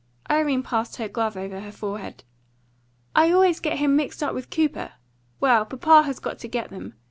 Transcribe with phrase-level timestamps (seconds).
[0.31, 2.23] Irene passed her glove over her forehead.
[3.15, 4.93] "I always get him mixed up with Cooper.
[5.39, 6.95] Well, papa has got to get them.